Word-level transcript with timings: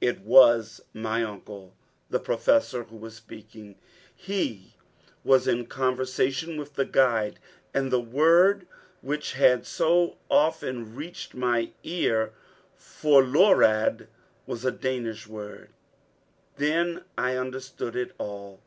It 0.00 0.20
was 0.20 0.80
my 0.94 1.22
uncle, 1.22 1.74
the 2.08 2.18
Professor, 2.18 2.84
who 2.84 2.96
was 2.96 3.14
speaking. 3.16 3.74
He 4.16 4.72
was 5.22 5.46
in 5.46 5.66
conversation 5.66 6.56
with 6.56 6.76
the 6.76 6.86
guide, 6.86 7.38
and 7.74 7.90
the 7.90 8.00
word 8.00 8.66
which 9.02 9.34
had 9.34 9.66
so 9.66 10.16
often 10.30 10.94
reached 10.94 11.34
my 11.34 11.72
ears, 11.82 12.30
forlorad, 12.74 14.08
was 14.46 14.64
a 14.64 14.70
Danish 14.70 15.26
expression. 15.26 15.68
Then 16.56 17.04
I 17.18 17.36
understood 17.36 17.94
it 17.94 18.12
all. 18.16 18.62